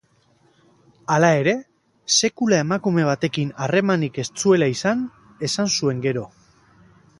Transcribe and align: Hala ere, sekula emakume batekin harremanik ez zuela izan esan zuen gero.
Hala 1.15 1.27
ere, 1.41 1.53
sekula 2.15 2.61
emakume 2.65 3.05
batekin 3.09 3.53
harremanik 3.67 4.19
ez 4.25 4.27
zuela 4.45 4.73
izan 4.79 5.07
esan 5.51 5.73
zuen 5.77 6.03
gero. 6.09 6.29